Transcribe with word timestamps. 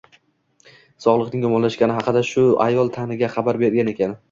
Sog`lig`ing 1.05 1.45
yomonlashgani 1.47 1.99
haqida 1.99 2.25
shu 2.31 2.47
ayol 2.67 2.93
Taniga 2.99 3.33
xabar 3.39 3.63
bergan 3.67 3.97
ekan 3.97 4.19